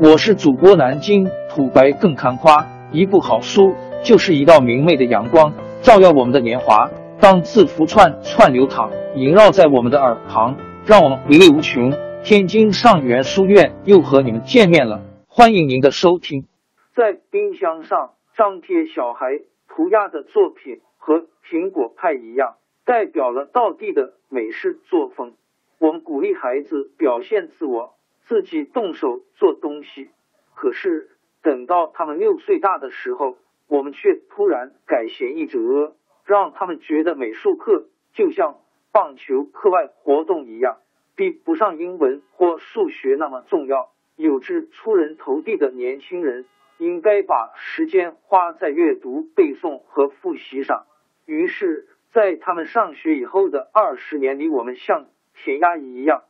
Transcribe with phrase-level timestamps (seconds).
[0.00, 5.52] 我是主播南京土白更看花，一部好书就是一道明媚的阳光，
[5.82, 6.90] 照耀我们的年华。
[7.20, 11.92] 当字符串串流淌，萦绕在我们的耳旁，让我们回味无穷。
[12.24, 16.48] 天津上元书院又和你们见面了，欢迎您的收听。
[16.96, 19.26] 在冰箱上张贴小孩
[19.68, 25.34] 涂鸦的作品，和苹果派一样，代表了道地的美式作风。
[25.78, 27.94] 我们鼓励孩子表现自我。
[28.26, 30.10] 自己动手做东西，
[30.54, 31.10] 可是
[31.42, 33.36] 等到他们六岁大的时候，
[33.68, 38.60] 我们却突然改弦易辙，让他们觉得美术课就像
[38.92, 40.78] 棒球课外活动一样，
[41.14, 43.90] 比不上英文或数学那么重要。
[44.16, 46.46] 有志出人头地的年轻人，
[46.78, 50.86] 应该把时间花在阅读、背诵和复习上。
[51.26, 56.22] 于是，在他们上学以后的二十年里，我们像填鸭一样。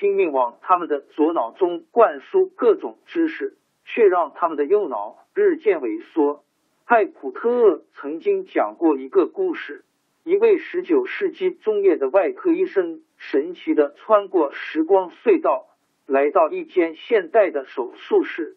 [0.00, 6.42] 拼命往他们的左脑中灌输各种知识，却让他们的右脑日渐萎缩。
[6.86, 9.84] 艾普特曾经讲过一个故事：
[10.24, 15.66] 一位十九世纪中叶的外科医生，神奇的穿过时光隧道，
[16.06, 18.56] 来到一间现代的手术室。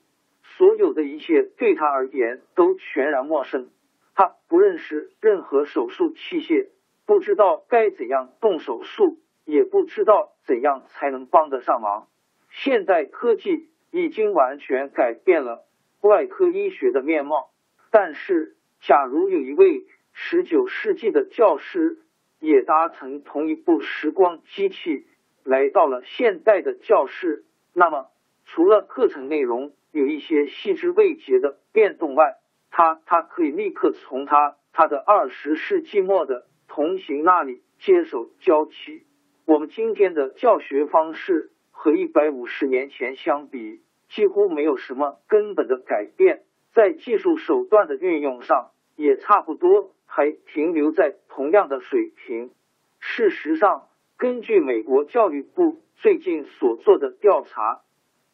[0.56, 3.68] 所有的一切对他而言都全然陌生，
[4.16, 6.70] 他不认识任何手术器械，
[7.06, 9.18] 不知道该怎样动手术。
[9.46, 12.08] 也不知道怎样才能帮得上忙。
[12.50, 15.66] 现代科技已经完全改变了
[16.02, 17.50] 外科医学的面貌，
[17.92, 22.00] 但是，假如有一位十九世纪的教师
[22.40, 25.08] 也搭乘同一部时光机器
[25.44, 28.08] 来到了现代的教室，那么，
[28.46, 32.38] 除了课程内容有一些细枝未节的变动外，
[32.70, 39.06] 他他可以立刻从他他的二十世纪末的同行那里接手教起。
[39.46, 52.52] 我们今天的教学方式和一百五十年前相比，几乎没有什么根本的改变，在技术手段的运用上也差不多，还停留在同样的水平。
[53.00, 57.82] 事实上，根据美国教育部最近所做的调查，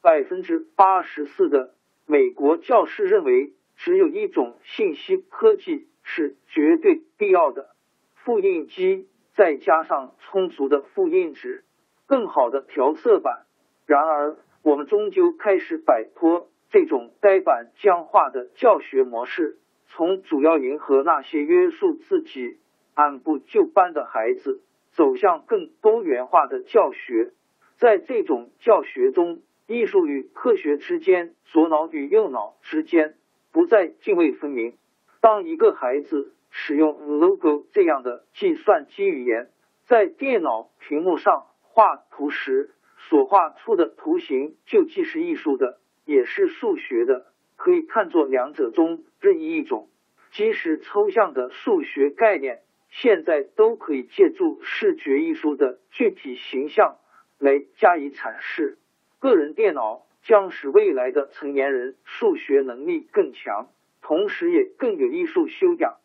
[0.03, 1.73] 百分之八十四的
[2.05, 7.71] 美国教师认为，只有一种信息科技是绝对必要的——
[8.13, 9.07] 复印机。
[9.39, 11.63] 再加上充足的复印纸、
[12.07, 13.45] 更好的调色板，
[13.85, 19.57] 然而我们终究开始摆脱这种呆板僵化的教学模式，
[19.87, 22.57] 从主要迎合那些约束自己、
[22.95, 24.61] 按部就班的孩子，
[24.91, 27.31] 走向更多元化的教学。
[27.77, 33.15] 在这种教学中，艺术与科学之间，左脑与右脑之间
[33.53, 34.73] 不再泾渭分明。
[35.21, 36.33] 当一个孩子。
[36.49, 39.49] 使用 logo 这样的计算机语言，
[39.87, 49.89] 在电脑屏幕上画图时，所画出的图形就既是艺术的，也是数学的，可以看作两者中任意一种。
[50.31, 56.97] 即使抽象的数学概念，现在都可以借助视觉艺术的具体形象
[57.39, 58.77] 来加以阐释。
[59.19, 63.69] 个人电脑将使未来的成年人数学能力更强，
[64.01, 65.97] 同时也更有艺术修养。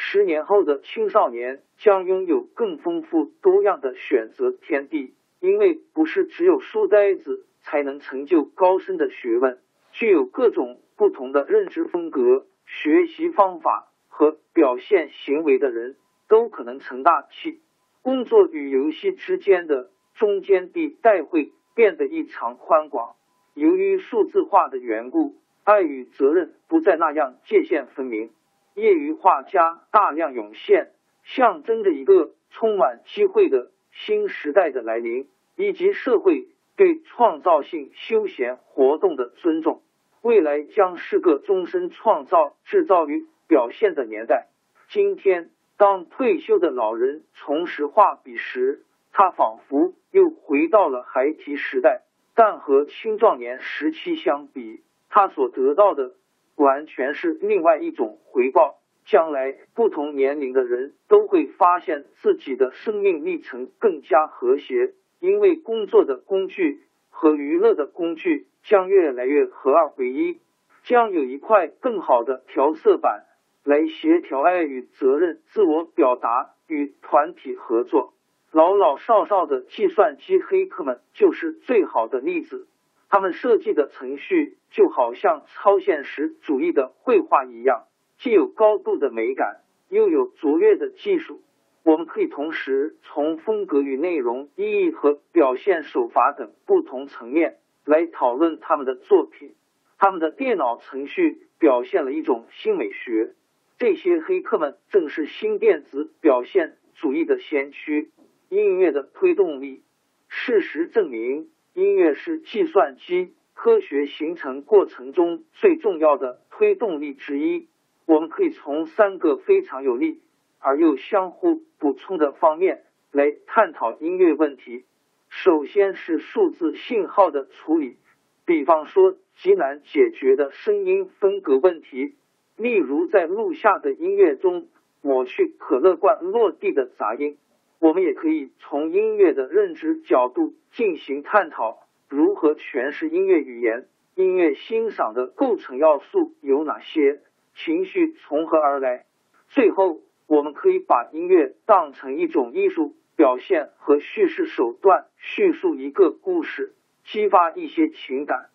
[0.00, 9.58] 十年后的青少年将拥有更丰富多样的选择天地，因为不是只有书呆子才能成就高深的学问，
[9.90, 15.96] 具有各种不同的认知风格、学习方法和表现行为的人
[16.28, 17.60] 都可能成大器。
[18.00, 23.16] 工作与游戏之间的中间地带会变得异常宽广，
[23.54, 28.30] 由于数字化的缘故，爱与责任不再那样界限分明。
[28.78, 30.92] 业余画家大量涌现，
[31.24, 36.46] 象征着一个充满机会的新时代的来临，以及社会
[36.76, 39.82] 对创造性休闲活动的尊重。
[40.22, 44.46] 未来将是个终身创造、制造与表现的年代。
[44.90, 52.02] 今天，当退休的老人重拾画笔时，他仿佛又回到了孩提时代，
[52.34, 56.12] 但和青壮年时期相比，他所得到的。
[56.58, 58.76] 完全是另外一种回报。
[59.06, 70.40] 将来不同年龄的人都会发现自己的生命历程更加和谐，因为工作的工具和娱乐的工具将越来越合二为一，
[70.82, 73.24] 将有一块更好的调色板
[73.64, 78.12] 来协调爱与责任、自我表达与团体合作。
[78.52, 82.68] 老老少少的计算机黑客们就是最好的例子。
[83.08, 87.84] 他们设计的程序就好像超现实主义的绘画一样，
[88.18, 91.42] 既有高度的美感，又有卓越的技术。
[91.84, 97.56] 我们可以同时从风格与内容、意义和表现手法等不同层面
[97.86, 99.54] 来讨论他们的作品。
[99.96, 103.34] 他们的电脑程序表现了一种新美学。
[103.78, 108.10] 这些黑客们正是新电子表现主义的先驱。
[108.50, 109.82] 音乐的推动力，
[110.28, 117.68] 事实证明，音乐是计算机科学形成过程中最重要的推动力之一。
[118.04, 120.20] 我们可以从三个非常有利
[120.58, 122.82] 而又相互补充的方面
[123.12, 124.86] 来探讨音乐问题。
[125.28, 127.96] 首先是数字信号的处理，
[128.44, 132.16] 比方说极难解决的声音分隔问题，
[132.56, 134.66] 例如在录下的音乐中
[135.00, 137.38] 抹去可乐罐落地的杂音。
[137.80, 143.86] 我们也可以从音乐的认知角度进行探讨，如何诠释音乐语言。
[144.16, 147.20] 音乐欣赏的构成要素有哪些？
[147.54, 149.06] 情绪从何而来？
[149.48, 156.74] 最后，我们可以把音乐当成一种艺术表现和叙事手段，叙述一个故事，
[157.04, 158.50] 激发一些情感。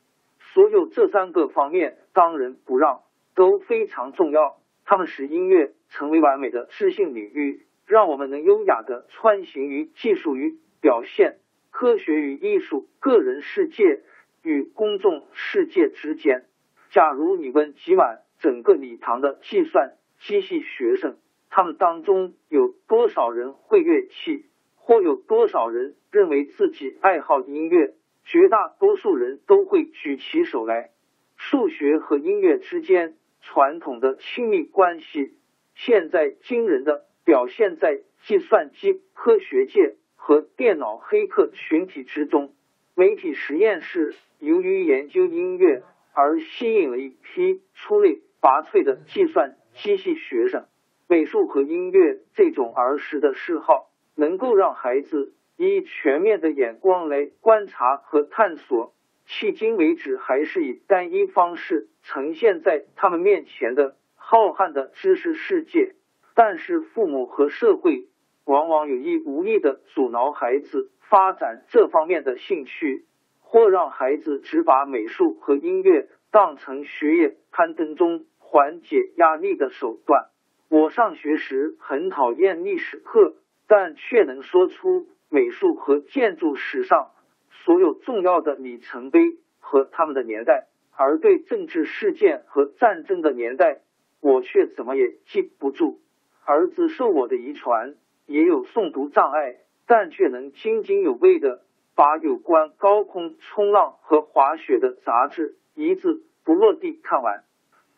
[0.53, 3.03] 所有这三个方面当仁不让，
[3.35, 4.57] 都非常重要。
[4.83, 7.65] 它们使音乐成为完美的知性领域。
[7.93, 11.37] 让我们能优雅的穿行于技术与表现、
[11.69, 14.01] 科学与艺术、个人世界
[14.41, 16.45] 与公众世界之间。
[16.89, 21.17] 假如你问挤满整个礼堂的计算机系学生，
[21.51, 27.93] 他们当中有多少人会乐器，或有多少人认为自己爱好音乐，
[28.23, 30.89] 绝大多数人都会举起手来。
[31.37, 35.37] 数学和音乐之间传统的亲密关系，
[35.75, 37.05] 现在惊人的。
[37.23, 42.53] 表现在计算机科学界和电脑黑客群体之中。
[42.95, 45.83] 媒体实验室由于研究音乐
[46.13, 50.65] 而吸引了一批出类拔萃的计算机系学生。
[51.07, 58.93] 美术和音乐这种儿时的嗜好，能够让孩子以全面的眼光来观察和探索。
[59.27, 65.95] 迄今为止，还是以单一方式呈现在他们面前的浩瀚的知识世界。
[66.35, 68.07] 但是父母和社会
[68.45, 73.05] 往往有意无意的阻挠孩子发展这方面的兴趣，
[73.41, 80.29] 或让孩子只把美术和音乐当成学业攀登中缓解压力的手段。
[80.69, 83.35] 我上学时很讨厌历史课，
[83.67, 87.11] 但却能说出美术和建筑史上
[87.51, 89.19] 所有重要的里程碑
[89.59, 93.81] 和他们的年代，而对政治事件和战争的年代，
[94.19, 95.99] 我却怎么也记不住。
[96.45, 97.95] 儿子受我的遗传，
[98.25, 99.57] 也有诵读障碍，
[99.87, 101.61] 但却能津津有味的
[101.95, 107.43] 把有关高空冲浪和滑雪的杂志一字不落地看完。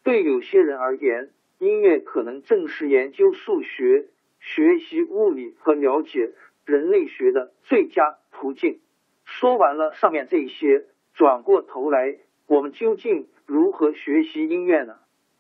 [0.04, 4.06] 对有些人而言，音乐可能正是研究数学、
[4.40, 6.32] 学习物理和了解
[6.66, 8.80] 人类学的最佳途径。
[9.24, 14.98] 说完了上面这些，转过头来，我们究竟如何学习音乐呢？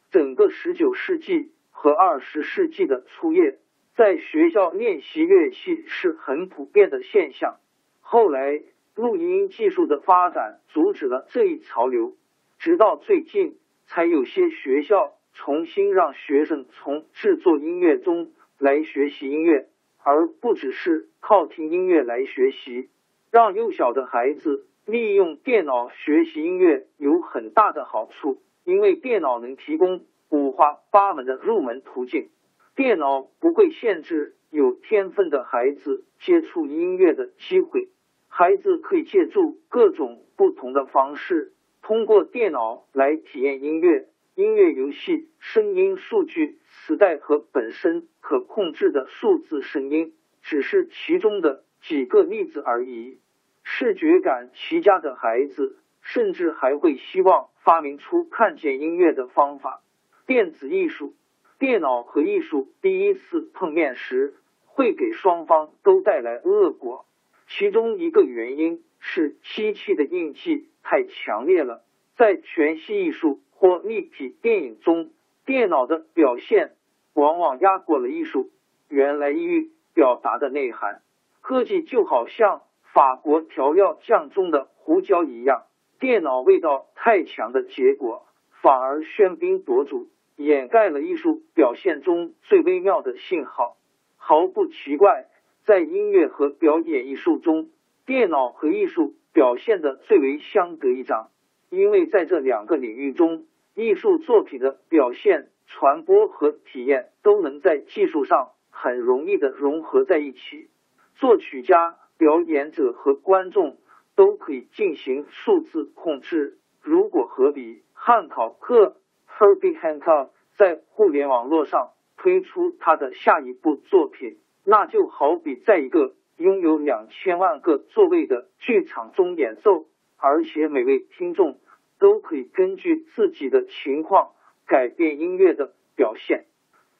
[0.09, 1.51] 整个十九世纪。
[1.77, 3.60] 和二十世纪的初叶，
[3.95, 7.57] 在学校练习乐器是很普遍的现象。
[8.00, 8.62] 后来，
[8.95, 12.16] 录音技术的发展阻止了这一潮流，
[12.57, 13.57] 直到最近，
[13.88, 19.68] 才有些学校重新让学生从制作音乐中来学习音乐，
[20.01, 22.89] 而不只是靠听音乐来学习。
[23.31, 30.05] 让幼小的孩子利用电脑学习音乐有很大的好处，因为电脑能提供。
[30.29, 32.29] 五花八门的入门途径，
[32.75, 37.89] 电脑不会限制有天分的孩子接触音乐的机会。
[38.27, 53.20] 孩子可以借助各种不同的方式，通过电脑来体验音乐、音乐游戏、声音数据、磁带和本身可控制的数字声音，只是其中的几个例子而已。
[53.63, 59.82] 视觉感极佳的孩子，甚至还会希望发明出看见音乐的方法。
[60.25, 61.13] 电子艺术、
[61.60, 64.34] 电脑和艺术第一次碰面时，
[64.65, 67.05] 会给双方都带来恶果。
[67.48, 71.84] 其中一个原因是机器的印记太强烈了，
[72.17, 75.12] 在全息艺术或立体电影中，
[75.46, 76.72] 电脑的表现
[77.13, 78.50] 往往压过了艺术
[78.89, 81.01] 原来意欲表达的内涵。
[81.41, 82.63] 科技就好像
[82.94, 85.65] 法国调料酱中的胡椒一样，
[86.00, 88.25] 电脑味道太强的结果，
[88.63, 90.10] 反而喧宾夺主。
[90.36, 93.77] 掩盖了艺术表现中最微妙的信号，
[94.18, 95.27] 毫不奇怪，
[95.63, 97.70] 在音乐和表演艺术中，
[98.06, 101.30] 电脑和艺术表现的最为相得益彰，
[101.70, 110.70] 因为在这两个领域中，艺术作品的表现、传播和体验都能在技术上很容易的融合在一起。
[111.15, 113.77] 作曲家、表演者和观众
[114.15, 117.84] 都可以进行数字控制，如果合理。
[117.98, 118.98] 汉考克
[119.38, 129.86] Herbie Hancock 在互联网络上推出他的下一部作品，那就好比在一个拥有两千万个座位的剧场中演奏，
[130.18, 131.60] 而且每位听众
[132.00, 134.32] 都可以根据自己的情况
[134.65, 136.46] 改变音乐的表现。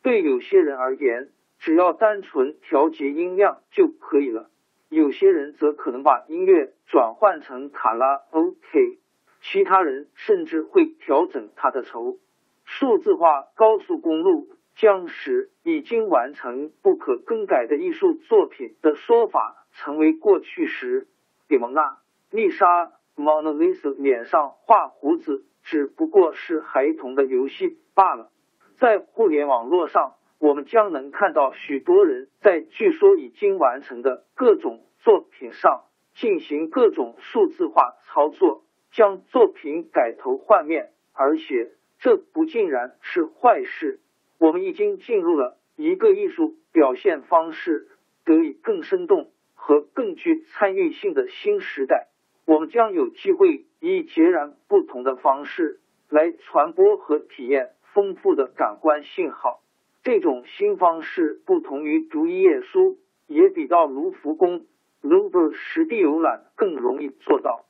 [0.02, 4.50] 对有些人而言，只要单纯调节音量就可以了；
[4.90, 9.00] 有些人则可能把音乐转换成卡拉 OK。
[9.52, 12.18] 其他人甚至会调整他的筹。
[12.64, 21.08] 数字化高速公路将使已经完成不可更改的艺术作品的说法成为过去时。
[21.48, 22.00] 李蒙娜、
[22.32, 28.32] 丽莎、蒙娜丽莎脸上画胡子只不过是孩童的游戏罢了。
[28.78, 35.84] 在互联网络上，我们将能看到许多人在据说已经完成的各种作品上
[36.16, 38.65] 进行各种数字化操作。
[38.96, 44.00] 将作品改头换面，而且这不尽然是坏事。
[44.38, 47.90] 我们已经进入了一个艺术表现方式
[48.24, 52.08] 得以更生动和更具参与性的新时代。
[52.46, 59.62] 我们将有机会以截然不同的方式来传播和体验丰富的感官信号。
[60.04, 62.98] 这种新方式不同于读一页书，
[63.28, 64.66] 也比到卢浮宫
[65.02, 67.66] （Louvre） 实地游览更容易做到。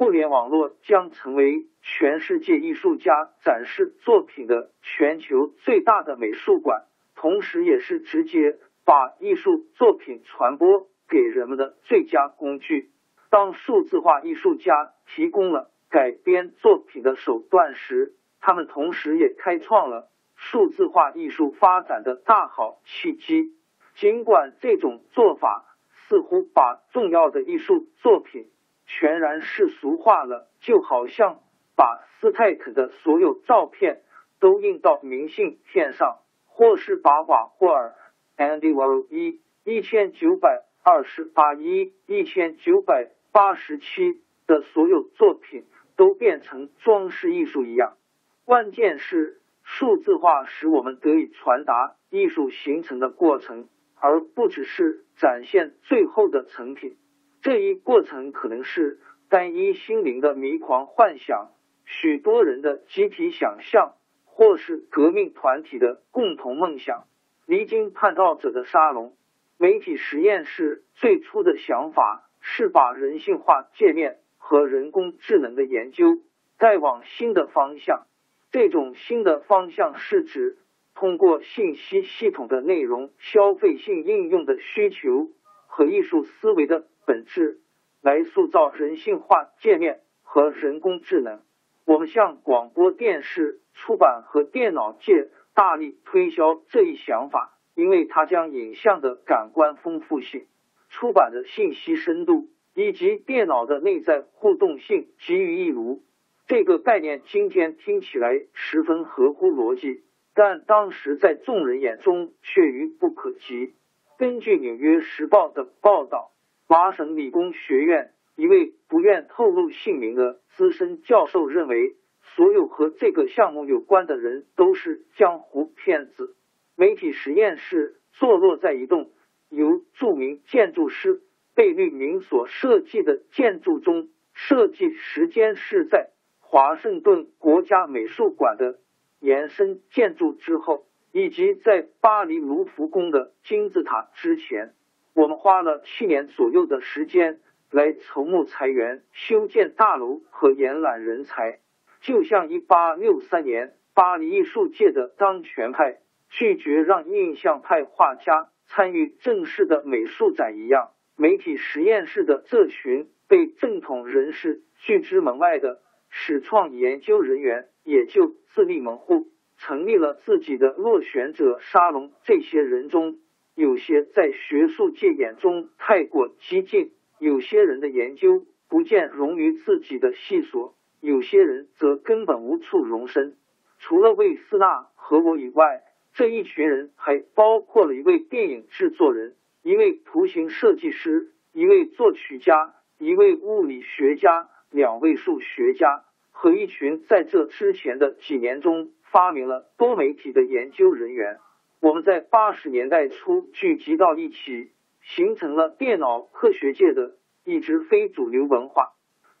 [0.00, 12.88] 互联网络将成为全世界艺术家展示作品的全球最大的美术馆，同时也是直接把艺术作品传播给人们的最佳工具。
[13.28, 23.52] 当数字化艺术家提供了改编作品的手段时，他们同时也开创了数字化艺术发展的大好契机。
[23.96, 25.76] 尽管这种做法
[26.08, 28.46] 似乎把重要的艺术作品。
[28.92, 31.38] 全然世俗化了，就好像
[31.76, 34.02] 把斯泰克的所有照片
[34.40, 37.94] 都印到明信片上，或是把瓦霍尔
[38.36, 45.66] Andy Warhol 一一千九百二十八一一千九百八十七的所有作品
[45.96, 47.96] 都变成装饰艺术一样。
[48.44, 56.96] 关键是数字化使我们得以传达艺术形成的过程，而不只是展现最后的成品。
[57.42, 61.52] 这一过程可能是单一心灵的迷狂幻想，
[61.86, 63.94] 许多人的集体想象，
[64.26, 67.04] 或是革命团体的共同梦想。
[67.46, 69.16] 离经叛道者的沙龙
[69.58, 76.18] 媒体实验室最初的想法是把人性化界面和人工智能的研究
[76.58, 78.06] 带往新的方向。
[78.50, 80.58] 这种新的方向是指
[80.94, 85.30] 通过信息系统的内容消费性应用的需求
[85.66, 86.86] 和艺术思维的。
[87.10, 87.58] 本质
[88.00, 91.40] 来塑造人性化界面和人工智能。
[91.84, 100.46] 我们向广播电视、出版和电脑界大力推销这一想法，因为它将影像的感官丰富性、
[100.88, 106.04] 出版的信息深度以及电脑的内在互动性给予一炉。
[106.46, 113.74] 这个概念今天听起来十分合乎逻辑，但当时在众人眼中却愚不可及。
[114.16, 116.30] 根据《纽约时报》的报道。
[116.70, 126.36] 麻省理工学院一位不愿透露姓名的资深教授认为，所有和这个项目有关的人都是江湖骗子。
[126.76, 129.10] 媒体实验室坐落在一栋
[129.48, 131.22] 由著名建筑师
[131.56, 138.78] 贝聿铭所设计的建筑中，设计时间是在华盛顿国家美术馆的
[139.18, 144.72] 延伸建筑之后，以及在巴黎卢浮宫的金字塔之前。
[145.12, 147.40] 我们花了七年左右的时间
[147.70, 151.58] 来筹募财源、修建大楼和延揽人才，
[152.00, 155.98] 就像一八六三年巴黎艺术界的当权派
[156.28, 160.90] 拒绝让印象派画家参与正式的美术展一样。
[161.16, 169.26] 媒体实验室的这群被正统人士拒之门外的始创研究人员也就自立门户，
[169.58, 172.12] 成立了自己的落选者沙龙。
[172.22, 173.18] 这些人中。
[173.54, 183.36] 有些在学术界眼中太过激进，有些人的研究不见容于自己的系所，有些人则根本无处容身。
[183.78, 201.38] 除了魏斯纳和我以外，这一群人还包括了一位电影制作人、一位图形设计师、一位作曲家、一位物理学家、两位数学家和一群在这之前的几年中发明了多媒体的研究人员。
[201.80, 204.70] 我们在八十年代初聚集到一起，
[205.00, 208.92] 形成了电脑科学界的一支非主流文化。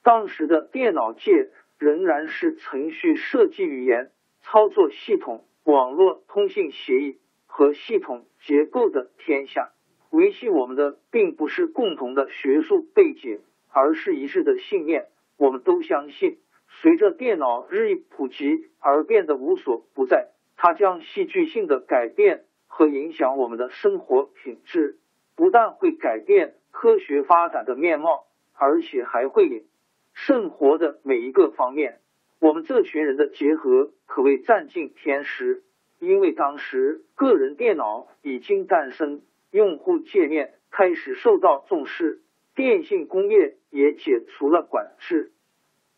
[0.02, 9.72] 当时的电脑界仍然是程序设计语言、操作系统、网络通信协议和系统结构的天下。
[10.08, 15.08] 维系我们的并不是共同的学术背景，而是一致的信念。
[15.36, 20.30] 我们都相信，随着电脑日益普及而变得无所不在，
[20.62, 24.98] 它将戏剧性的改变和影响我们的生活品质。
[25.34, 29.64] 不但会改变科学发展的面貌，而且还会引
[30.12, 32.00] 生活的每一个方面。
[32.40, 35.62] 我们这群人的结合可谓占尽天时，
[35.98, 42.20] 因为当时个人电脑已经诞生，用户界面开始受到重视，
[42.54, 45.32] 电信工业也解除了管制，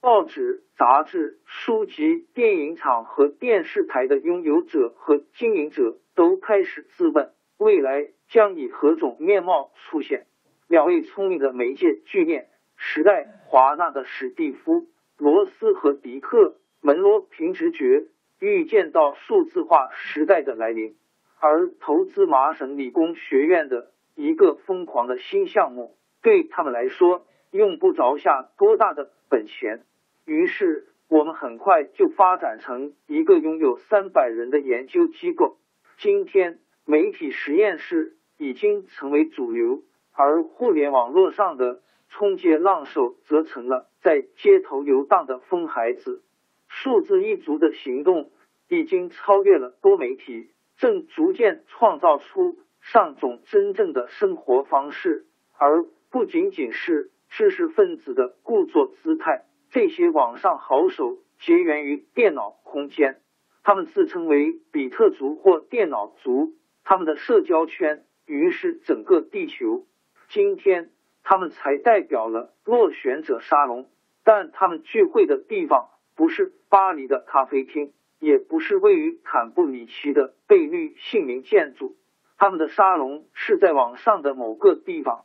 [0.02, 7.30] 报纸、杂志、书籍、电影厂和电视台的拥有者和经营者都开始自问。
[7.56, 10.26] 未来将以何种面貌出现？
[10.66, 14.80] 两位聪明的媒介巨链时代，华纳的史蒂夫·
[15.18, 16.48] 罗斯和迪克·
[16.80, 18.06] 门罗凭直觉
[18.40, 20.96] 预见到数字化时代的来临，
[21.38, 29.84] 而投资麻省理工学院的一个疯狂的新项目，对他们来说用不着下多大的本钱。
[30.24, 35.58] 于是，我们很快就发展成一个拥有三百人的研究机构。
[35.98, 36.58] 今天。
[36.84, 46.24] 媒体实验室已经成为主流，而互联网络上的冲街浪手则成了在街头游荡的疯孩子。
[46.66, 48.32] 数字一族的行动
[48.68, 55.24] 已经超越了多媒体，正逐渐创造出上种真正的生活方式，
[55.56, 59.44] 而不仅仅是知识分子的故作姿态。
[59.72, 63.22] 这些网上好手结缘于电脑空间，
[63.62, 66.52] 他们自称为比特族或电脑族。
[66.84, 69.86] 他们的社交圈于是整个地球。
[70.28, 70.90] 今天，
[71.22, 73.88] 他们才代表了落选者沙龙，
[74.24, 81.96] 但他们聚会的地方不是巴黎的咖啡厅，也不是位于坎布里奇的贝绿姓名建筑。
[82.36, 85.24] 他们的沙龙是在网上的某个地方。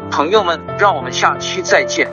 [0.11, 2.11] 朋友们，让我们下期再见。